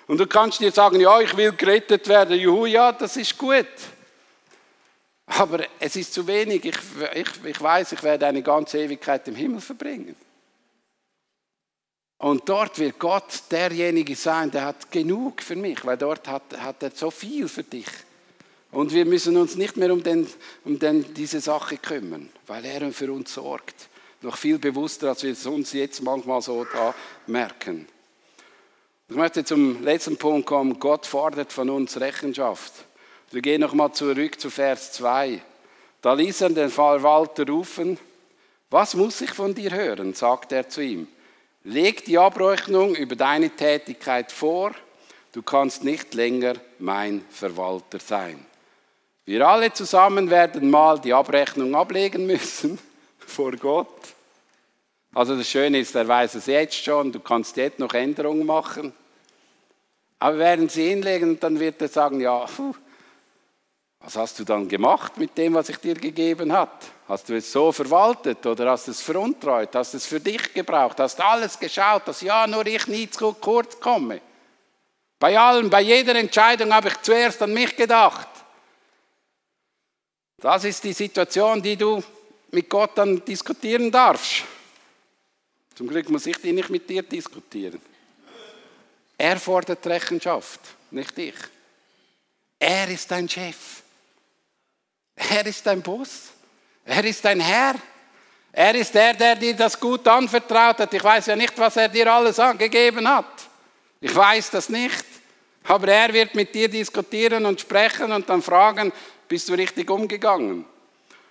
[0.06, 3.66] Und du kannst dir sagen, ja, ich will gerettet werden, juhu, ja, das ist gut.
[5.26, 6.64] Aber es ist zu wenig.
[6.64, 6.76] Ich,
[7.14, 10.16] ich, ich weiß, ich werde eine ganze Ewigkeit im Himmel verbringen.
[12.18, 16.82] Und dort wird Gott derjenige sein, der hat genug für mich, weil dort hat, hat
[16.82, 17.86] er so viel für dich.
[18.70, 20.26] Und wir müssen uns nicht mehr um, den,
[20.64, 23.88] um den, diese Sache kümmern, weil er für uns sorgt.
[24.22, 26.94] Noch viel bewusster, als wir es uns jetzt manchmal so da
[27.26, 27.86] merken.
[29.08, 30.80] Ich möchte zum letzten Punkt kommen.
[30.80, 32.72] Gott fordert von uns Rechenschaft.
[33.34, 35.42] Wir gehen nochmal zurück zu Vers 2.
[36.00, 37.98] Da ließ er den Verwalter rufen.
[38.70, 40.14] Was muss ich von dir hören?
[40.14, 41.08] sagt er zu ihm.
[41.64, 44.70] Leg die Abrechnung über deine Tätigkeit vor.
[45.32, 48.38] Du kannst nicht länger mein Verwalter sein.
[49.24, 52.78] Wir alle zusammen werden mal die Abrechnung ablegen müssen
[53.18, 54.14] vor Gott.
[55.12, 58.92] Also das Schöne ist, er weiß es jetzt schon, du kannst jetzt noch Änderungen machen.
[60.20, 62.46] Aber werden sie hinlegen, dann wird er sagen, ja,
[64.04, 66.72] was hast du dann gemacht mit dem, was ich dir gegeben habe?
[67.08, 69.74] Hast du es so verwaltet oder hast du es veruntreut?
[69.74, 71.00] Hast du es für dich gebraucht?
[71.00, 74.20] Hast du alles geschaut, dass ja nur ich nie zu kurz komme?
[75.18, 78.28] Bei allem, bei jeder Entscheidung habe ich zuerst an mich gedacht.
[80.36, 82.04] Das ist die Situation, die du
[82.50, 84.42] mit Gott dann diskutieren darfst.
[85.74, 87.80] Zum Glück muss ich die nicht mit dir diskutieren.
[89.16, 91.34] Er fordert Rechenschaft, nicht ich.
[92.58, 93.83] Er ist dein Chef.
[95.16, 96.30] Er ist dein Boss.
[96.84, 97.74] Er ist dein Herr.
[98.52, 100.94] Er ist der, der dir das gut anvertraut hat.
[100.94, 103.26] Ich weiß ja nicht, was er dir alles angegeben hat.
[104.00, 105.04] Ich weiß das nicht.
[105.64, 108.92] Aber er wird mit dir diskutieren und sprechen und dann fragen,
[109.26, 110.66] bist du richtig umgegangen?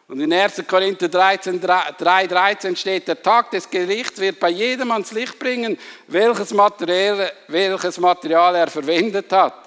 [0.07, 0.63] Und in 1.
[0.67, 5.77] Korinther 13, 3, 13 steht, der Tag des Gerichts wird bei jedem ans Licht bringen,
[6.07, 9.62] welches Material, welches Material er verwendet hat.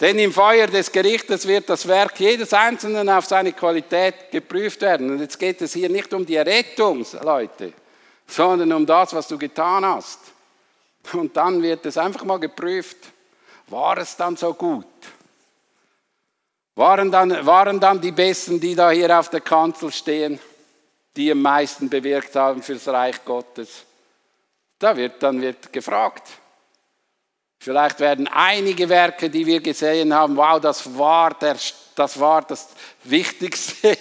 [0.00, 5.10] Denn im Feuer des Gerichtes wird das Werk jedes Einzelnen auf seine Qualität geprüft werden.
[5.10, 7.72] Und jetzt geht es hier nicht um die Errettung, Leute,
[8.26, 10.20] sondern um das, was du getan hast.
[11.14, 12.96] Und dann wird es einfach mal geprüft,
[13.68, 14.86] war es dann so gut?
[16.74, 20.38] Waren dann, waren dann die Besten, die da hier auf der Kanzel stehen,
[21.16, 23.84] die am meisten bewirkt haben fürs Reich Gottes?
[24.78, 26.28] Da wird dann wird gefragt.
[27.58, 31.56] Vielleicht werden einige Werke, die wir gesehen haben, wow, das war, der,
[31.94, 32.68] das, war das
[33.02, 33.96] Wichtigste.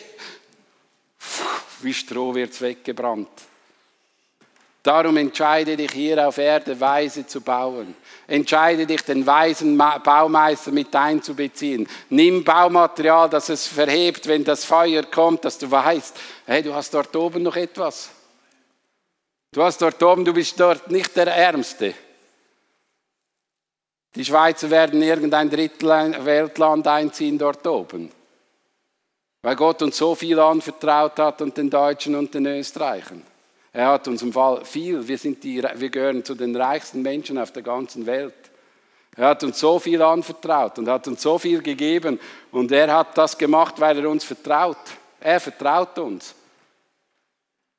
[1.82, 3.30] Wie Stroh wird es weggebrannt.
[4.86, 7.96] Darum entscheide dich hier auf Erde weise zu bauen.
[8.28, 11.90] Entscheide dich, den weisen Baumeister mit einzubeziehen.
[12.10, 16.16] Nimm Baumaterial, das es verhebt, wenn das Feuer kommt, dass du weißt,
[16.46, 18.12] hey, du hast dort oben noch etwas.
[19.52, 21.96] Du hast dort oben, du bist dort nicht der Ärmste.
[24.16, 25.90] Die Schweizer werden irgendein Drittel
[26.24, 28.10] Weltland einziehen dort oben.
[29.42, 33.22] Weil Gott uns so viel anvertraut hat und den Deutschen und den Österreichern.
[33.74, 37.38] Er hat uns im Fall viel, wir, sind die, wir gehören zu den reichsten Menschen
[37.38, 38.34] auf der ganzen Welt.
[39.18, 42.20] Er hat uns so viel anvertraut und hat uns so viel gegeben
[42.52, 44.78] und er hat das gemacht, weil er uns vertraut.
[45.20, 46.34] Er vertraut uns.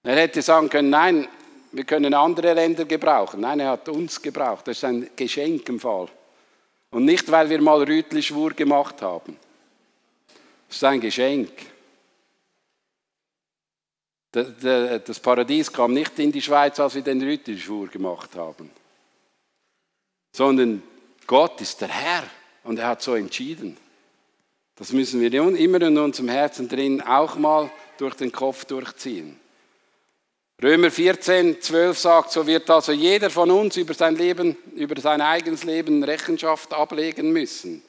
[0.03, 1.29] Er hätte sagen können, nein,
[1.73, 3.41] wir können andere Länder gebrauchen.
[3.41, 4.69] Nein, er hat uns gebraucht.
[4.69, 6.09] Das ist ein Geschenk im Fall.
[6.97, 9.37] Und nicht, weil wir mal Rütli-Schwur gemacht haben.
[10.67, 11.51] Das ist ein Geschenk.
[14.33, 18.71] Das Paradies kam nicht in die Schweiz, als wir den Rütli-Schwur gemacht haben.
[20.33, 20.83] Sondern
[21.27, 22.23] Gott ist der Herr
[22.65, 23.77] und er hat so entschieden.
[24.77, 29.39] Das müssen wir immer in unserem Herzen drin auch mal durch den Kopf durchziehen.
[30.63, 35.21] Römer 14, 12 sagt, so wird also jeder von uns über sein Leben, über sein
[35.21, 37.83] eigenes Leben Rechenschaft ablegen müssen.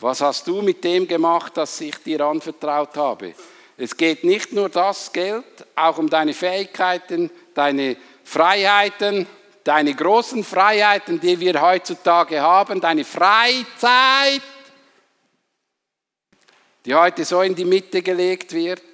[0.00, 3.34] Was hast du mit dem gemacht, das ich dir anvertraut habe?
[3.78, 9.26] Es geht nicht nur das Geld, auch um deine Fähigkeiten, deine Freiheiten,
[9.64, 14.42] deine großen Freiheiten, die wir heutzutage haben, deine Freizeit,
[16.84, 18.93] die heute so in die Mitte gelegt wird.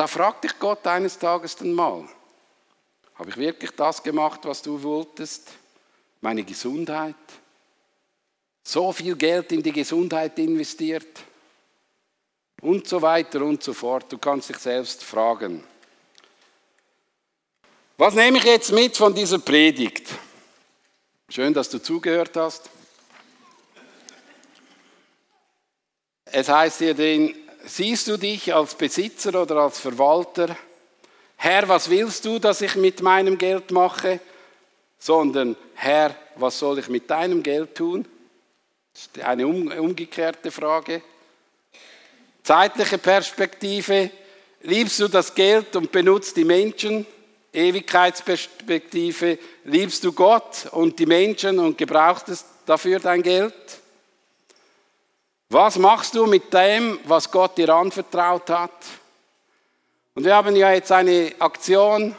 [0.00, 2.08] Da fragt dich Gott eines Tages dann mal,
[3.16, 5.50] habe ich wirklich das gemacht, was du wolltest?
[6.22, 7.14] Meine Gesundheit?
[8.64, 11.20] So viel Geld in die Gesundheit investiert?
[12.62, 14.10] Und so weiter und so fort.
[14.10, 15.62] Du kannst dich selbst fragen.
[17.98, 20.08] Was nehme ich jetzt mit von dieser Predigt?
[21.28, 22.70] Schön, dass du zugehört hast.
[26.24, 30.56] Es heißt hier drin, siehst du dich als Besitzer oder als Verwalter?
[31.36, 34.20] Herr, was willst du, dass ich mit meinem Geld mache?
[34.98, 38.06] Sondern, Herr, was soll ich mit deinem Geld tun?
[38.92, 41.02] Das ist eine umgekehrte Frage.
[42.42, 44.10] Zeitliche Perspektive.
[44.62, 47.06] Liebst du das Geld und benutzt die Menschen?
[47.52, 49.38] Ewigkeitsperspektive.
[49.64, 53.54] Liebst du Gott und die Menschen und gebrauchst dafür dein Geld?
[55.52, 58.70] Was machst du mit dem, was Gott dir anvertraut hat?
[60.14, 62.14] Und wir haben ja jetzt eine Aktion,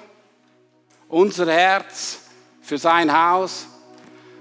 [1.08, 2.24] unser Herz
[2.62, 3.68] für sein Haus.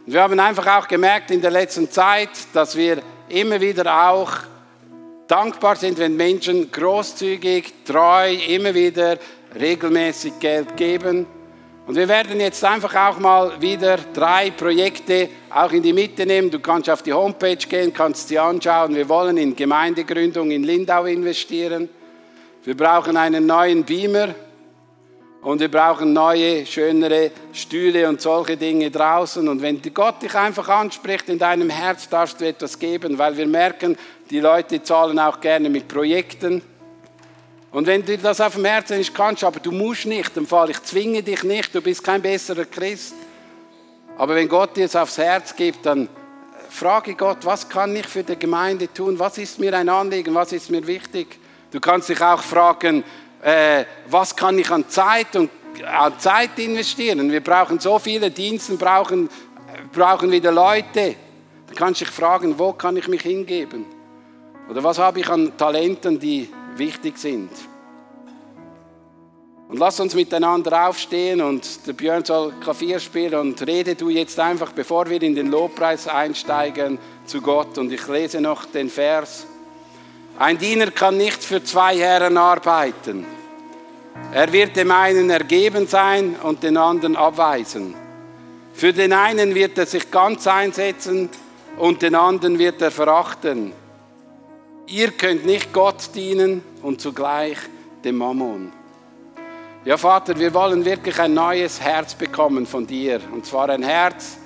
[0.05, 4.33] Und wir haben einfach auch gemerkt in der letzten Zeit, dass wir immer wieder auch
[5.29, 9.18] dankbar sind, wenn Menschen großzügig, treu, immer wieder
[9.55, 11.29] regelmäßig Geld geben.
[11.90, 16.48] Und wir werden jetzt einfach auch mal wieder drei Projekte auch in die Mitte nehmen.
[16.48, 18.94] Du kannst auf die Homepage gehen, kannst sie anschauen.
[18.94, 21.88] Wir wollen in Gemeindegründung in Lindau investieren.
[22.62, 24.36] Wir brauchen einen neuen Beamer
[25.43, 29.49] und wir brauchen neue, schönere Stühle und solche Dinge draußen.
[29.49, 33.49] Und wenn Gott dich einfach anspricht, in deinem Herz darfst du etwas geben, weil wir
[33.49, 33.99] merken,
[34.30, 36.62] die Leute zahlen auch gerne mit Projekten.
[37.73, 40.47] Und wenn dir das auf dem Herzen ist, kannst du, aber du musst nicht, im
[40.47, 43.14] Fall, ich zwinge dich nicht, du bist kein besserer Christ.
[44.18, 46.09] Aber wenn Gott dir es aufs Herz gibt, dann
[46.68, 49.18] frage Gott, was kann ich für die Gemeinde tun?
[49.18, 50.35] Was ist mir ein Anliegen?
[50.35, 51.39] Was ist mir wichtig?
[51.71, 53.05] Du kannst dich auch fragen,
[53.43, 55.51] äh, was kann ich an Zeit und
[55.87, 57.31] an Zeit investieren.
[57.31, 59.29] Wir brauchen so viele Dienste, brauchen,
[59.93, 61.14] brauchen wieder Leute.
[61.68, 63.87] Da kannst du dich fragen, wo kann ich mich hingeben?
[64.68, 66.49] Oder was habe ich an Talenten, die
[66.81, 67.51] wichtig sind?
[69.68, 74.41] Und lass uns miteinander aufstehen und der Björn soll Klavier spielen und rede du jetzt
[74.41, 77.78] einfach, bevor wir in den Lobpreis einsteigen, zu Gott.
[77.78, 79.47] Und ich lese noch den Vers.
[80.41, 83.24] Ein Diener kann nicht für zwei Herren arbeiten.
[84.33, 87.95] Er wird dem einen ergeben sein und den anderen abweisen.
[88.72, 91.28] Für den einen wird er sich ganz einsetzen
[91.76, 93.72] und den anderen wird er verachten.
[94.91, 97.59] Ihr könnt nicht Gott dienen und zugleich
[98.03, 98.72] dem Mammon.
[99.84, 103.20] Ja, Vater, wir wollen wirklich ein neues Herz bekommen von dir.
[103.32, 104.38] Und zwar ein Herz,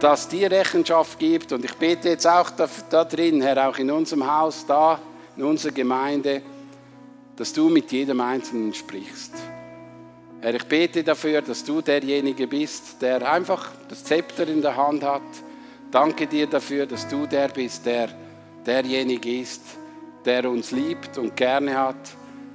[0.00, 1.52] das dir Rechenschaft gibt.
[1.52, 4.98] Und ich bete jetzt auch da, da drin, Herr, auch in unserem Haus, da,
[5.36, 6.42] in unserer Gemeinde,
[7.36, 9.34] dass du mit jedem Einzelnen sprichst.
[10.40, 15.04] Herr, ich bete dafür, dass du derjenige bist, der einfach das Zepter in der Hand
[15.04, 15.22] hat.
[15.92, 18.08] Danke dir dafür, dass du der bist, der
[18.66, 19.62] derjenige ist,
[20.24, 22.10] der uns liebt und gerne hat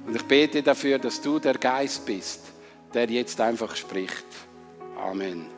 [0.06, 2.40] und ich bete dafür, dass du der Geist bist,
[2.94, 4.26] der jetzt einfach spricht.
[4.96, 5.55] Amen.